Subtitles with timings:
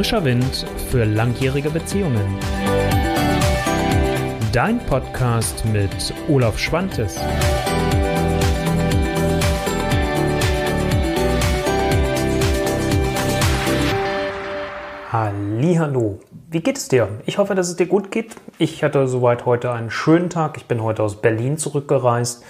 [0.00, 2.38] Frischer Wind für langjährige Beziehungen.
[4.50, 5.90] Dein Podcast mit
[6.26, 7.20] Olaf Schwantes.
[15.12, 16.18] Hallo,
[16.50, 17.08] wie geht es dir?
[17.26, 18.36] Ich hoffe, dass es dir gut geht.
[18.56, 20.56] Ich hatte soweit heute einen schönen Tag.
[20.56, 22.42] Ich bin heute aus Berlin zurückgereist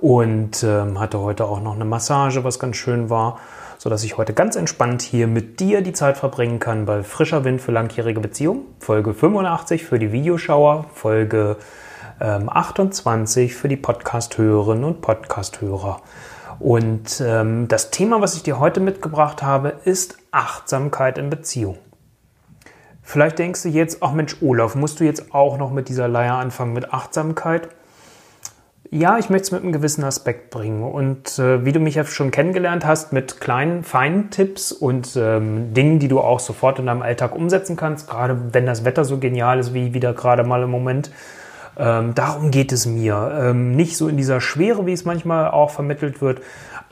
[0.00, 3.38] und ähm, hatte heute auch noch eine Massage, was ganz schön war
[3.80, 7.62] sodass ich heute ganz entspannt hier mit dir die Zeit verbringen kann bei Frischer Wind
[7.62, 8.66] für langjährige Beziehungen.
[8.78, 11.56] Folge 85 für die Videoschauer, Folge
[12.20, 16.02] ähm, 28 für die Podcast-Hörerinnen und Podcast-Hörer.
[16.58, 21.78] Und ähm, das Thema, was ich dir heute mitgebracht habe, ist Achtsamkeit in Beziehung.
[23.02, 26.34] Vielleicht denkst du jetzt, ach Mensch, Olaf, musst du jetzt auch noch mit dieser Leier
[26.34, 27.70] anfangen mit Achtsamkeit?
[28.92, 30.82] Ja, ich möchte es mit einem gewissen Aspekt bringen.
[30.82, 35.72] Und äh, wie du mich ja schon kennengelernt hast, mit kleinen, feinen Tipps und ähm,
[35.72, 39.18] Dingen, die du auch sofort in deinem Alltag umsetzen kannst, gerade wenn das Wetter so
[39.18, 41.12] genial ist wie wieder gerade mal im Moment.
[41.78, 43.32] Ähm, darum geht es mir.
[43.40, 46.42] Ähm, nicht so in dieser Schwere, wie es manchmal auch vermittelt wird,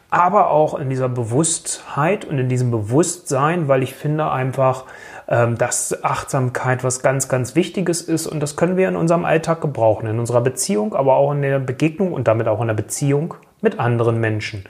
[0.09, 4.85] aber auch in dieser Bewusstheit und in diesem Bewusstsein, weil ich finde einfach,
[5.29, 10.07] dass Achtsamkeit was ganz, ganz Wichtiges ist und das können wir in unserem Alltag gebrauchen,
[10.07, 13.79] in unserer Beziehung, aber auch in der Begegnung und damit auch in der Beziehung mit
[13.79, 14.65] anderen Menschen.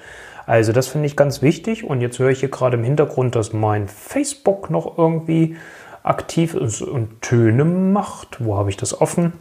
[0.47, 3.53] Also das finde ich ganz wichtig und jetzt höre ich hier gerade im Hintergrund, dass
[3.53, 5.57] mein Facebook noch irgendwie
[6.03, 8.45] aktiv ist und Töne macht.
[8.45, 9.35] Wo habe ich das offen?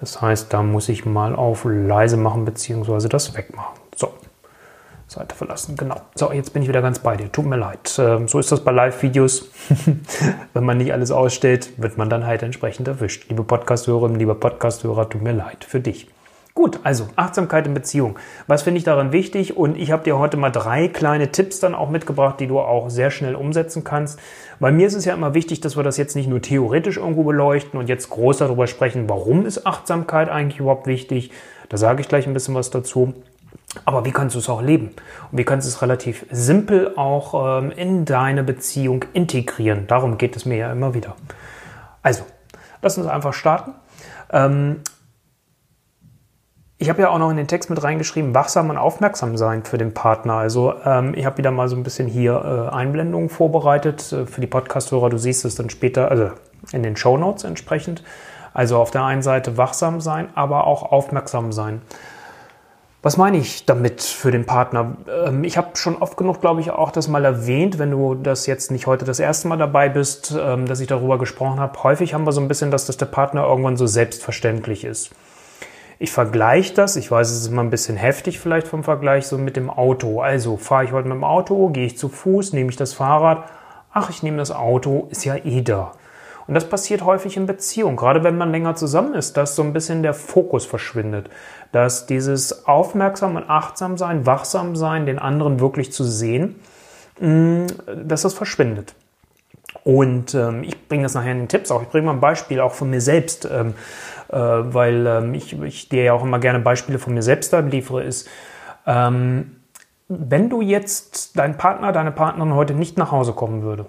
[0.00, 3.08] Das heißt, da muss ich mal auf leise machen bzw.
[3.08, 3.74] das wegmachen.
[3.94, 4.12] So,
[5.08, 5.74] Seite verlassen.
[5.76, 6.00] Genau.
[6.14, 7.32] So, jetzt bin ich wieder ganz bei dir.
[7.32, 7.98] Tut mir leid.
[7.98, 9.50] Ähm, so ist das bei Live-Videos.
[10.52, 13.28] Wenn man nicht alles ausstellt, wird man dann halt entsprechend erwischt.
[13.28, 16.08] Liebe Podcast-Hörerinnen, lieber Podcast-Hörer, tut mir leid für dich.
[16.58, 18.18] Gut, also Achtsamkeit in Beziehung.
[18.48, 19.56] Was finde ich daran wichtig?
[19.56, 22.90] Und ich habe dir heute mal drei kleine Tipps dann auch mitgebracht, die du auch
[22.90, 24.18] sehr schnell umsetzen kannst.
[24.58, 27.22] Bei mir ist es ja immer wichtig, dass wir das jetzt nicht nur theoretisch irgendwo
[27.22, 31.30] beleuchten und jetzt groß darüber sprechen, warum ist Achtsamkeit eigentlich überhaupt wichtig.
[31.68, 33.14] Da sage ich gleich ein bisschen was dazu.
[33.84, 34.94] Aber wie kannst du es auch leben?
[35.30, 39.86] Und wie kannst du es relativ simpel auch ähm, in deine Beziehung integrieren?
[39.86, 41.16] Darum geht es mir ja immer wieder.
[42.02, 42.24] Also,
[42.80, 43.74] lass uns einfach starten.
[44.32, 44.80] Ähm,
[46.80, 49.78] ich habe ja auch noch in den Text mit reingeschrieben, wachsam und aufmerksam sein für
[49.78, 50.34] den Partner.
[50.34, 54.40] Also ähm, ich habe wieder mal so ein bisschen hier äh, Einblendungen vorbereitet äh, für
[54.40, 55.10] die Podcast-Hörer.
[55.10, 56.30] Du siehst es dann später, also
[56.72, 58.04] in den Show Notes entsprechend.
[58.54, 61.82] Also auf der einen Seite wachsam sein, aber auch aufmerksam sein.
[63.08, 64.98] Was meine ich damit für den Partner?
[65.24, 68.44] Ähm, ich habe schon oft genug, glaube ich, auch das mal erwähnt, wenn du das
[68.44, 71.82] jetzt nicht heute das erste Mal dabei bist, ähm, dass ich darüber gesprochen habe.
[71.82, 75.12] Häufig haben wir so ein bisschen, dass das der Partner irgendwann so selbstverständlich ist.
[75.98, 79.38] Ich vergleiche das, ich weiß, es ist immer ein bisschen heftig vielleicht vom Vergleich, so
[79.38, 80.20] mit dem Auto.
[80.20, 83.44] Also fahre ich heute mit dem Auto, gehe ich zu Fuß, nehme ich das Fahrrad.
[83.90, 85.92] Ach, ich nehme das Auto, ist ja eh da.
[86.48, 89.74] Und das passiert häufig in Beziehungen, gerade wenn man länger zusammen ist, dass so ein
[89.74, 91.28] bisschen der Fokus verschwindet.
[91.72, 96.56] Dass dieses aufmerksam und achtsam sein, wachsam sein, den anderen wirklich zu sehen,
[97.20, 97.66] mm,
[98.04, 98.94] dass das verschwindet.
[99.84, 101.82] Und ähm, ich bringe das nachher in den Tipps auch.
[101.82, 103.74] Ich bringe mal ein Beispiel auch von mir selbst, ähm,
[104.28, 107.58] äh, weil ähm, ich, ich dir ja auch immer gerne Beispiele von mir selbst da
[107.58, 108.26] liefere, ist,
[108.86, 109.56] ähm,
[110.08, 113.84] wenn du jetzt dein Partner, deine Partnerin heute nicht nach Hause kommen würde,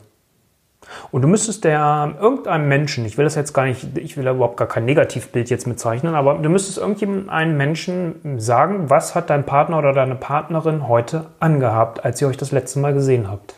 [1.12, 4.32] und du müsstest der irgendeinem Menschen, ich will das jetzt gar nicht, ich will da
[4.32, 9.46] überhaupt gar kein Negativbild jetzt mitzeichnen, aber du müsstest irgendeinem Menschen sagen, was hat dein
[9.46, 13.56] Partner oder deine Partnerin heute angehabt, als ihr euch das letzte Mal gesehen habt.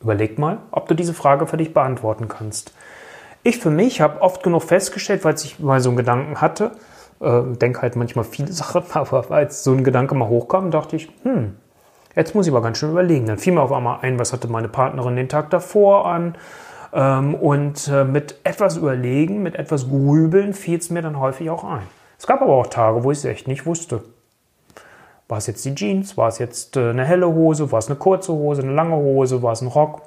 [0.00, 2.74] Überleg mal, ob du diese Frage für dich beantworten kannst.
[3.44, 6.72] Ich für mich habe oft genug festgestellt, weil ich mal so einen Gedanken hatte,
[7.20, 11.08] äh, denke halt manchmal viele Sachen, aber als so ein Gedanke mal hochkam, dachte ich,
[11.22, 11.56] hm,
[12.14, 13.26] Jetzt muss ich aber ganz schön überlegen.
[13.26, 16.34] Dann fiel mir auf einmal ein, was hatte meine Partnerin den Tag davor an.
[16.92, 21.64] Ähm, und äh, mit etwas Überlegen, mit etwas Grübeln fiel es mir dann häufig auch
[21.64, 21.82] ein.
[22.18, 24.02] Es gab aber auch Tage, wo ich es echt nicht wusste.
[25.28, 26.16] War es jetzt die Jeans?
[26.18, 27.72] War es jetzt äh, eine helle Hose?
[27.72, 28.62] War es eine kurze Hose?
[28.62, 29.42] Eine lange Hose?
[29.42, 30.02] War es ein Rock?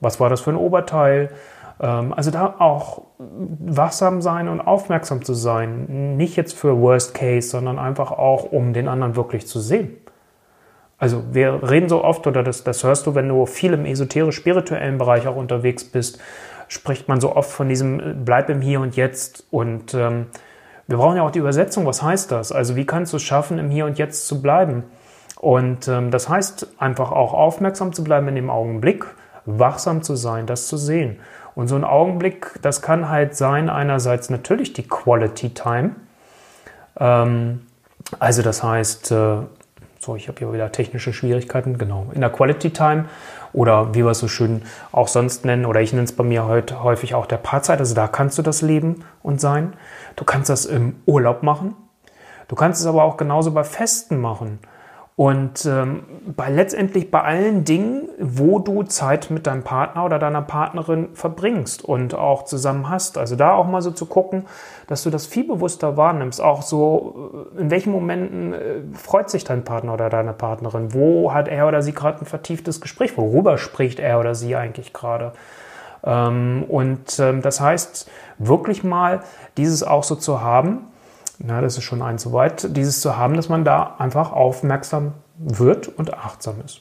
[0.00, 1.30] Was war das für ein Oberteil?
[1.78, 6.16] Ähm, also da auch wachsam sein und aufmerksam zu sein.
[6.16, 9.98] Nicht jetzt für Worst Case, sondern einfach auch, um den anderen wirklich zu sehen.
[11.02, 14.98] Also wir reden so oft, oder das, das hörst du, wenn du viel im esoterisch-spirituellen
[14.98, 16.20] Bereich auch unterwegs bist,
[16.68, 19.44] spricht man so oft von diesem äh, Bleib im Hier und Jetzt.
[19.50, 20.26] Und ähm,
[20.86, 21.86] wir brauchen ja auch die Übersetzung.
[21.86, 22.52] Was heißt das?
[22.52, 24.84] Also wie kannst du es schaffen, im Hier und Jetzt zu bleiben?
[25.40, 29.04] Und ähm, das heißt einfach auch aufmerksam zu bleiben in dem Augenblick,
[29.44, 31.18] wachsam zu sein, das zu sehen.
[31.56, 35.96] Und so ein Augenblick, das kann halt sein, einerseits natürlich die Quality Time.
[37.00, 37.62] Ähm,
[38.20, 39.38] also das heißt, äh,
[40.04, 43.04] so, ich habe hier wieder technische Schwierigkeiten, genau, in der Quality Time.
[43.52, 46.44] oder wie wir es so schön auch sonst nennen, oder ich nenne es bei mir
[46.46, 47.78] heute häufig auch der Paarzeit.
[47.78, 49.74] Also da kannst du das leben und sein.
[50.16, 51.76] Du kannst das im Urlaub machen.
[52.48, 54.58] Du kannst es aber auch genauso bei Festen machen.
[55.14, 56.04] Und ähm,
[56.34, 61.84] bei letztendlich bei allen Dingen, wo du Zeit mit deinem Partner oder deiner Partnerin verbringst
[61.84, 63.18] und auch zusammen hast.
[63.18, 64.46] Also da auch mal so zu gucken,
[64.86, 66.40] dass du das viel bewusster wahrnimmst.
[66.40, 70.94] Auch so, äh, in welchen Momenten äh, freut sich dein Partner oder deine Partnerin?
[70.94, 73.18] Wo hat er oder sie gerade ein vertieftes Gespräch?
[73.18, 75.32] Worüber spricht er oder sie eigentlich gerade?
[76.04, 79.20] Ähm, und ähm, das heißt, wirklich mal
[79.58, 80.86] dieses auch so zu haben,
[81.44, 85.12] na, das ist schon ein zu weit, dieses zu haben, dass man da einfach aufmerksam
[85.38, 86.80] wird und achtsam ist.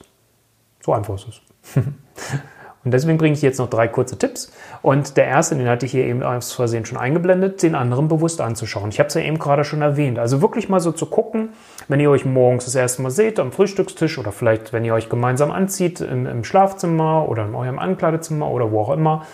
[0.83, 1.41] So einfach ist es.
[2.83, 4.51] und deswegen bringe ich jetzt noch drei kurze Tipps.
[4.83, 8.39] Und der erste, den hatte ich hier eben aus Versehen schon eingeblendet, den anderen bewusst
[8.39, 8.89] anzuschauen.
[8.89, 10.19] Ich habe es ja eben gerade schon erwähnt.
[10.19, 11.49] Also wirklich mal so zu gucken,
[11.87, 15.09] wenn ihr euch morgens das erste Mal seht am Frühstückstisch oder vielleicht, wenn ihr euch
[15.09, 19.25] gemeinsam anzieht im, im Schlafzimmer oder in eurem Ankleidezimmer oder wo auch immer,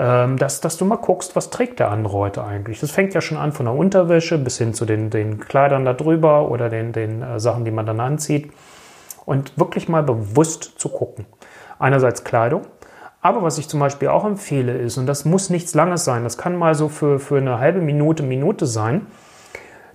[0.00, 2.80] dass, dass du mal guckst, was trägt der andere heute eigentlich.
[2.80, 5.92] Das fängt ja schon an von der Unterwäsche bis hin zu den, den Kleidern da
[5.92, 8.50] drüber oder den, den äh, Sachen, die man dann anzieht.
[9.26, 11.26] Und wirklich mal bewusst zu gucken.
[11.78, 12.62] Einerseits Kleidung,
[13.22, 16.38] aber was ich zum Beispiel auch empfehle ist, und das muss nichts Langes sein, das
[16.38, 19.06] kann mal so für, für eine halbe Minute, Minute sein,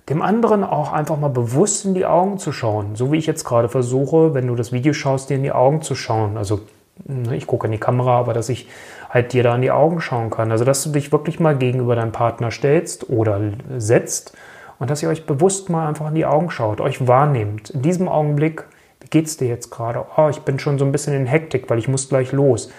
[0.08, 2.94] dem anderen auch einfach mal bewusst in die Augen zu schauen.
[2.94, 5.82] So wie ich jetzt gerade versuche, wenn du das Video schaust, dir in die Augen
[5.82, 6.36] zu schauen.
[6.36, 6.60] Also
[7.04, 8.68] ne, ich gucke in die Kamera, aber dass ich
[9.16, 10.52] halt dir da in die Augen schauen kann.
[10.52, 13.40] Also dass du dich wirklich mal gegenüber deinem Partner stellst oder
[13.76, 14.36] setzt
[14.78, 17.70] und dass ihr euch bewusst mal einfach in die Augen schaut, euch wahrnehmt.
[17.70, 18.64] In diesem Augenblick,
[19.00, 20.04] wie geht's dir jetzt gerade?
[20.16, 22.70] Oh, ich bin schon so ein bisschen in Hektik, weil ich muss gleich los.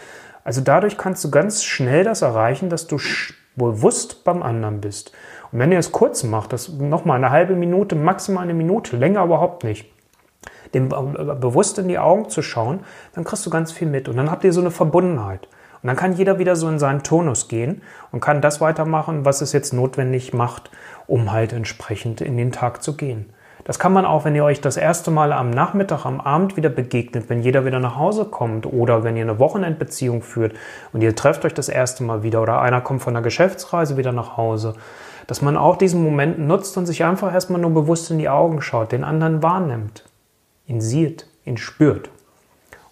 [0.43, 2.97] Also dadurch kannst du ganz schnell das erreichen, dass du
[3.55, 5.11] bewusst beim anderen bist.
[5.51, 9.23] Und wenn ihr es kurz macht, das nochmal eine halbe Minute, maximal eine Minute, länger
[9.23, 9.91] überhaupt nicht,
[10.73, 12.81] dem bewusst in die Augen zu schauen,
[13.13, 14.07] dann kriegst du ganz viel mit.
[14.07, 15.47] Und dann habt ihr so eine Verbundenheit.
[15.87, 17.81] Dann kann jeder wieder so in seinen Tonus gehen
[18.11, 20.69] und kann das weitermachen, was es jetzt notwendig macht,
[21.07, 23.29] um halt entsprechend in den Tag zu gehen.
[23.63, 26.69] Das kann man auch, wenn ihr euch das erste Mal am Nachmittag, am Abend wieder
[26.69, 30.55] begegnet, wenn jeder wieder nach Hause kommt oder wenn ihr eine Wochenendbeziehung führt
[30.93, 34.13] und ihr trefft euch das erste Mal wieder oder einer kommt von der Geschäftsreise wieder
[34.13, 34.75] nach Hause,
[35.27, 38.61] dass man auch diesen Moment nutzt und sich einfach erstmal nur bewusst in die Augen
[38.61, 40.05] schaut, den anderen wahrnimmt,
[40.65, 42.09] ihn sieht, ihn spürt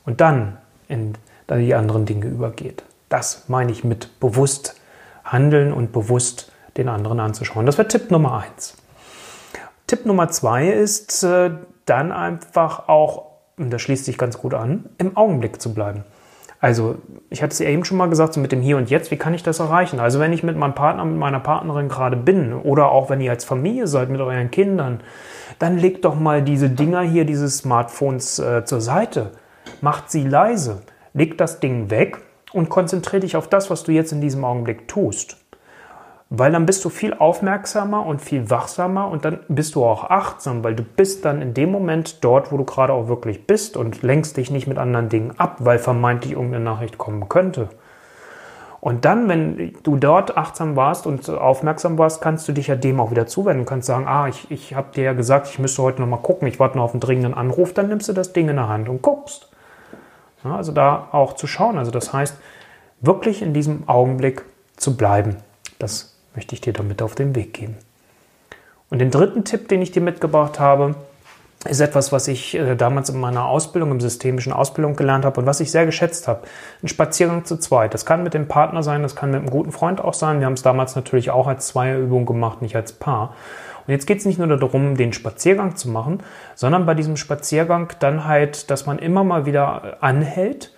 [0.06, 0.58] und dann
[0.90, 1.14] in
[1.48, 2.84] dann die anderen Dinge übergeht.
[3.10, 4.80] Das meine ich mit bewusst
[5.24, 7.66] handeln und bewusst den anderen anzuschauen.
[7.66, 8.78] Das wäre Tipp Nummer eins.
[9.88, 11.52] Tipp Nummer zwei ist äh,
[11.86, 13.28] dann einfach auch,
[13.58, 16.04] und das schließt sich ganz gut an, im Augenblick zu bleiben.
[16.60, 16.96] Also,
[17.30, 19.18] ich hatte es ja eben schon mal gesagt, so mit dem Hier und Jetzt, wie
[19.18, 20.00] kann ich das erreichen?
[20.00, 23.30] Also, wenn ich mit meinem Partner, mit meiner Partnerin gerade bin oder auch wenn ihr
[23.30, 25.02] als Familie seid mit euren Kindern,
[25.60, 29.32] dann legt doch mal diese Dinger hier, diese Smartphones äh, zur Seite.
[29.82, 30.82] Macht sie leise.
[31.16, 32.18] Leg das Ding weg
[32.52, 35.38] und konzentriere dich auf das, was du jetzt in diesem Augenblick tust.
[36.30, 40.62] Weil dann bist du viel aufmerksamer und viel wachsamer und dann bist du auch achtsam,
[40.66, 44.02] weil du bist dann in dem Moment dort, wo du gerade auch wirklich bist und
[44.02, 47.70] lenkst dich nicht mit anderen Dingen ab, weil vermeintlich irgendeine Nachricht kommen könnte.
[48.82, 53.00] Und dann, wenn du dort achtsam warst und aufmerksam warst, kannst du dich ja dem
[53.00, 53.64] auch wieder zuwenden.
[53.64, 56.48] Du kannst sagen, ah, ich, ich habe dir ja gesagt, ich müsste heute nochmal gucken,
[56.48, 58.90] ich warte noch auf einen dringenden Anruf, dann nimmst du das Ding in der Hand
[58.90, 59.50] und guckst.
[60.46, 61.78] Ja, also da auch zu schauen.
[61.78, 62.38] Also das heißt,
[63.02, 64.44] wirklich in diesem Augenblick
[64.78, 65.38] zu bleiben.
[65.80, 67.76] Das möchte ich dir damit auf den Weg geben.
[68.90, 70.96] Und den dritten Tipp, den ich dir mitgebracht habe,
[71.68, 75.48] ist etwas, was ich äh, damals in meiner Ausbildung, im systemischen Ausbildung gelernt habe und
[75.48, 76.42] was ich sehr geschätzt habe.
[76.84, 77.96] Ein Spaziergang zu zweit.
[77.96, 80.40] Das kann mit dem Partner sein, das kann mit einem guten Freund auch sein.
[80.40, 83.34] Wir haben es damals natürlich auch als Zweierübung gemacht, nicht als Paar.
[83.88, 86.20] Und jetzt geht es nicht nur darum, den Spaziergang zu machen,
[86.56, 90.72] sondern bei diesem Spaziergang dann halt, dass man immer mal wieder anhält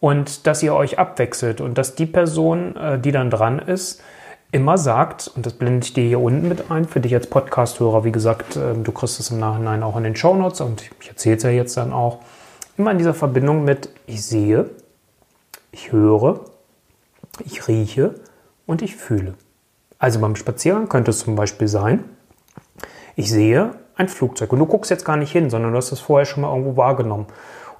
[0.00, 4.02] und dass ihr euch abwechselt und dass die Person, äh, die dann dran ist,
[4.50, 8.04] immer sagt, und das blende ich dir hier unten mit ein, für dich als Podcast-Hörer,
[8.04, 11.08] wie gesagt, ähm, du kriegst es im Nachhinein auch in den Show Notes und ich
[11.08, 12.18] erzähle es ja jetzt dann auch,
[12.76, 14.68] immer in dieser Verbindung mit ich sehe,
[15.70, 16.40] ich höre,
[17.44, 18.14] ich rieche
[18.66, 19.34] und ich fühle.
[19.98, 22.04] Also beim Spaziergang könnte es zum Beispiel sein,
[23.16, 26.00] ich sehe ein Flugzeug und du guckst jetzt gar nicht hin, sondern du hast es
[26.00, 27.26] vorher schon mal irgendwo wahrgenommen.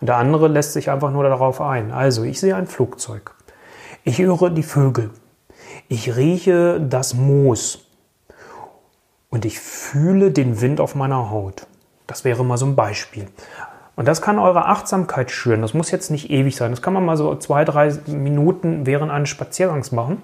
[0.01, 1.93] Und der andere lässt sich einfach nur darauf ein.
[1.93, 3.35] Also, ich sehe ein Flugzeug.
[4.05, 5.11] Ich höre die Vögel.
[5.89, 7.87] Ich rieche das Moos.
[9.31, 11.67] Und ich fühle den Wind auf meiner Haut.
[12.07, 13.29] Das wäre mal so ein Beispiel.
[13.95, 15.63] Und das kann eure Achtsamkeit schüren.
[15.63, 16.73] Das muss jetzt nicht ewig sein.
[16.73, 20.21] Das kann man mal so zwei, drei Minuten während eines Spaziergangs machen.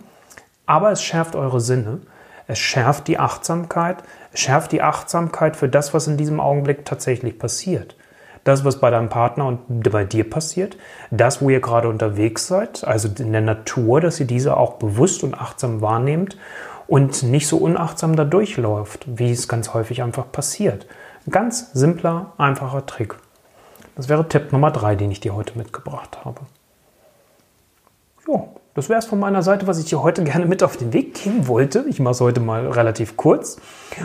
[0.66, 2.00] Aber es schärft eure Sinne.
[2.48, 3.98] Es schärft die Achtsamkeit.
[4.32, 7.94] Es schärft die Achtsamkeit für das, was in diesem Augenblick tatsächlich passiert.
[8.44, 10.78] das, was bei deinem Partner und bei dir passiert,
[11.10, 15.22] das, wo ihr gerade unterwegs seid, also in der Natur, dass ihr diese auch bewusst
[15.22, 16.38] und achtsam wahrnehmt
[16.86, 20.86] und nicht so unachtsam da durchläuft, wie es ganz häufig einfach passiert.
[21.26, 23.16] Ein ganz simpler, einfacher Trick.
[23.96, 26.40] Das wäre Tipp Nummer drei, den ich dir heute mitgebracht habe.
[28.78, 31.14] Das wäre es von meiner Seite, was ich dir heute gerne mit auf den Weg
[31.14, 31.84] geben wollte.
[31.88, 33.60] Ich mache es heute mal relativ kurz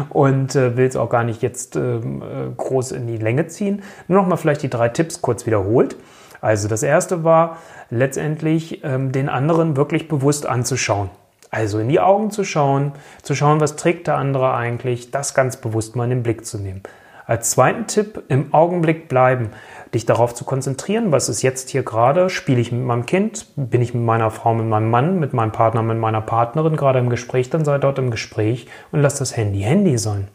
[0.10, 3.84] und äh, will es auch gar nicht jetzt ähm, äh, groß in die Länge ziehen.
[4.08, 5.96] Nur noch mal vielleicht die drei Tipps kurz wiederholt.
[6.42, 7.58] Also das erste war
[7.92, 11.12] letztendlich ähm, den anderen wirklich bewusst anzuschauen.
[11.52, 15.58] Also in die Augen zu schauen, zu schauen, was trägt der andere eigentlich, das ganz
[15.58, 16.82] bewusst mal in den Blick zu nehmen.
[17.26, 19.52] Als zweiten Tipp, im Augenblick bleiben,
[19.94, 23.82] dich darauf zu konzentrieren, was ist jetzt hier gerade, spiele ich mit meinem Kind, bin
[23.82, 27.10] ich mit meiner Frau, mit meinem Mann, mit meinem Partner, mit meiner Partnerin gerade im
[27.10, 30.28] Gespräch, dann sei dort im Gespräch und lass das Handy Handy sein.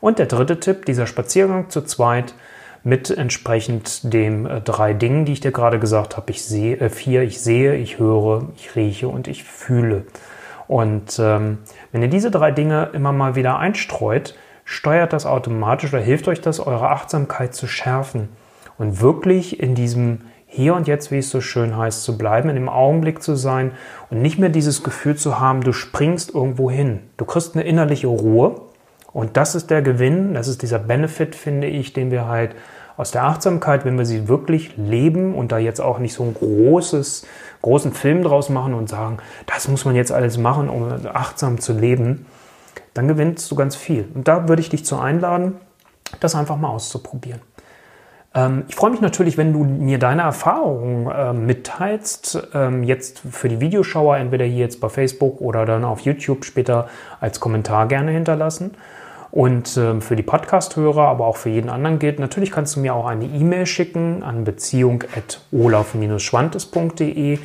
[0.00, 2.34] Und der dritte Tipp, dieser Spaziergang zu zweit
[2.82, 6.32] mit entsprechend den äh, drei Dingen, die ich dir gerade gesagt habe.
[6.32, 10.04] Ich sehe, äh, vier, ich sehe, ich höre, ich rieche und ich fühle.
[10.66, 11.58] Und ähm,
[11.92, 14.34] wenn ihr diese drei Dinge immer mal wieder einstreut,
[14.72, 18.30] steuert das automatisch oder hilft euch das, eure Achtsamkeit zu schärfen
[18.78, 22.56] und wirklich in diesem hier und jetzt, wie es so schön heißt, zu bleiben, in
[22.56, 23.72] dem Augenblick zu sein
[24.10, 27.00] und nicht mehr dieses Gefühl zu haben, du springst irgendwo hin.
[27.16, 28.60] Du kriegst eine innerliche Ruhe
[29.12, 32.54] und das ist der Gewinn, das ist dieser Benefit, finde ich, den wir halt
[32.96, 36.34] aus der Achtsamkeit, wenn wir sie wirklich leben und da jetzt auch nicht so ein
[36.34, 37.26] großes,
[37.62, 41.72] großen Film draus machen und sagen, das muss man jetzt alles machen, um achtsam zu
[41.72, 42.26] leben,
[42.94, 44.08] dann gewinnst du ganz viel.
[44.14, 45.56] Und da würde ich dich zu einladen,
[46.20, 47.40] das einfach mal auszuprobieren.
[48.34, 53.48] Ähm, ich freue mich natürlich, wenn du mir deine Erfahrungen äh, mitteilst, ähm, jetzt für
[53.48, 56.88] die Videoschauer, entweder hier jetzt bei Facebook oder dann auf YouTube später
[57.20, 58.72] als Kommentar gerne hinterlassen.
[59.30, 62.94] Und ähm, für die Podcast-Hörer, aber auch für jeden anderen gilt, natürlich kannst du mir
[62.94, 67.38] auch eine E-Mail schicken an beziehung.olaf-schwantes.de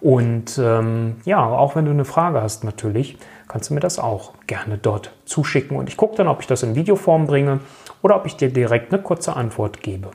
[0.00, 3.18] und ähm, ja, auch wenn du eine Frage hast natürlich,
[3.54, 5.76] kannst du mir das auch gerne dort zuschicken.
[5.76, 7.60] Und ich gucke dann, ob ich das in Videoform bringe
[8.02, 10.08] oder ob ich dir direkt eine kurze Antwort gebe.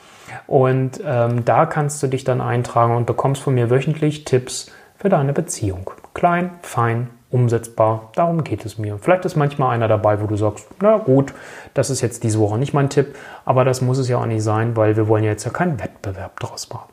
[0.47, 5.09] Und ähm, da kannst du dich dann eintragen und bekommst von mir wöchentlich Tipps für
[5.09, 5.91] deine Beziehung.
[6.13, 8.11] Klein, fein, umsetzbar.
[8.15, 8.97] Darum geht es mir.
[8.97, 11.33] Vielleicht ist manchmal einer dabei, wo du sagst, na gut,
[11.73, 14.41] das ist jetzt diese Woche nicht mein Tipp, aber das muss es ja auch nicht
[14.41, 16.89] sein, weil wir wollen ja jetzt ja keinen Wettbewerb daraus machen.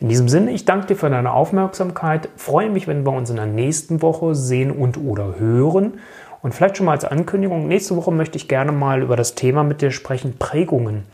[0.00, 3.36] In diesem Sinne, ich danke dir für deine Aufmerksamkeit, freue mich, wenn wir uns in
[3.36, 6.00] der nächsten Woche sehen und oder hören.
[6.42, 9.62] Und vielleicht schon mal als Ankündigung, nächste Woche möchte ich gerne mal über das Thema
[9.62, 11.04] mit dir sprechen, Prägungen.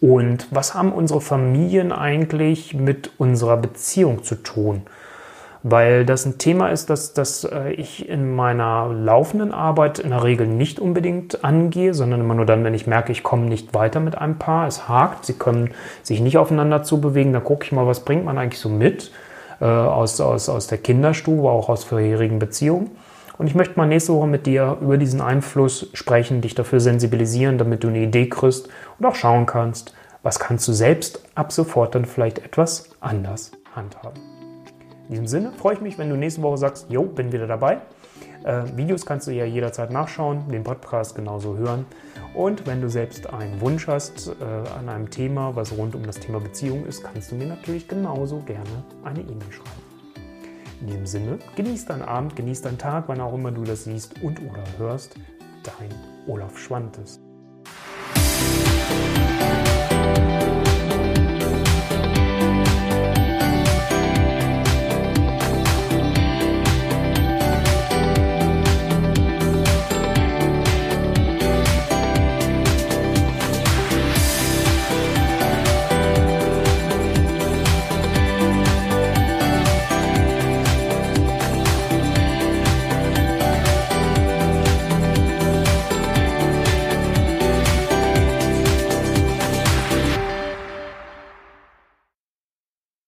[0.00, 4.82] Und was haben unsere Familien eigentlich mit unserer Beziehung zu tun?
[5.66, 10.22] Weil das ein Thema ist, das, das äh, ich in meiner laufenden Arbeit in der
[10.22, 13.98] Regel nicht unbedingt angehe, sondern immer nur dann, wenn ich merke, ich komme nicht weiter
[13.98, 15.70] mit einem Paar, es hakt, sie können
[16.02, 19.10] sich nicht aufeinander zubewegen, da gucke ich mal, was bringt man eigentlich so mit
[19.62, 22.90] äh, aus, aus, aus der Kinderstube, auch aus vorherigen Beziehungen.
[23.38, 27.56] Und ich möchte mal nächste Woche mit dir über diesen Einfluss sprechen, dich dafür sensibilisieren,
[27.56, 28.68] damit du eine Idee kriegst
[28.98, 34.33] und auch schauen kannst, was kannst du selbst ab sofort dann vielleicht etwas anders handhaben.
[35.08, 37.80] In diesem Sinne freue ich mich, wenn du nächste Woche sagst, jo, bin wieder dabei.
[38.44, 41.84] Äh, Videos kannst du ja jederzeit nachschauen, den Podcast genauso hören.
[42.34, 44.44] Und wenn du selbst einen Wunsch hast äh,
[44.78, 48.40] an einem Thema, was rund um das Thema Beziehung ist, kannst du mir natürlich genauso
[48.40, 49.84] gerne eine E-Mail schreiben.
[50.80, 54.22] In diesem Sinne, genieß deinen Abend, genieß deinen Tag, wann auch immer du das siehst
[54.22, 55.16] und oder hörst.
[55.62, 55.90] Dein
[56.26, 57.23] Olaf Schwantes.